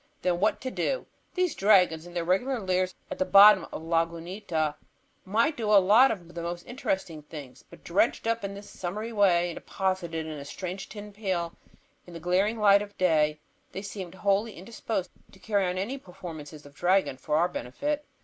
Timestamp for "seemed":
13.83-14.15